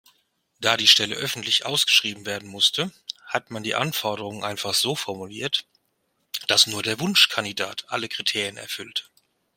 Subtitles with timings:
[0.59, 2.91] Da die Stelle öffentlich ausgeschrieben werden musste,
[3.27, 5.67] hat man die Anforderungen einfach so formuliert,
[6.47, 9.03] dass nur der Wunschkandidat alle Kriterien erfüllte.